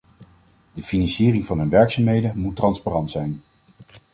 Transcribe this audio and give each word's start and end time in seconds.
De 0.73 0.81
financiering 0.83 1.45
van 1.45 1.59
hun 1.59 1.69
werkzaamheden 1.69 2.37
moet 2.37 2.55
transparant 2.55 3.11
zijn. 3.11 3.41